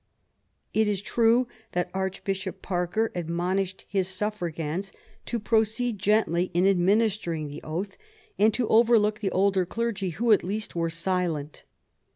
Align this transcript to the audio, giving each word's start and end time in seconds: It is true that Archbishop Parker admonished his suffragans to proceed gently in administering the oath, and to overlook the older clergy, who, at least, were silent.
It 0.73 0.87
is 0.87 0.99
true 0.99 1.47
that 1.73 1.91
Archbishop 1.93 2.63
Parker 2.63 3.11
admonished 3.13 3.85
his 3.87 4.07
suffragans 4.07 4.91
to 5.27 5.39
proceed 5.39 5.99
gently 5.99 6.49
in 6.55 6.65
administering 6.65 7.47
the 7.49 7.61
oath, 7.61 7.97
and 8.39 8.51
to 8.55 8.67
overlook 8.67 9.19
the 9.19 9.29
older 9.29 9.63
clergy, 9.63 10.09
who, 10.09 10.31
at 10.31 10.43
least, 10.43 10.75
were 10.75 10.89
silent. 10.89 11.65